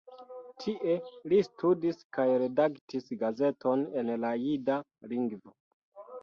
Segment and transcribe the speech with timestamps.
[0.61, 0.93] Tie
[1.33, 4.81] li studis kaj redaktis gazeton en la jida
[5.15, 5.55] lingvo.